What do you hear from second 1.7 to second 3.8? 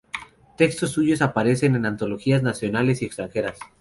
en antologías nacionales y extranjeras.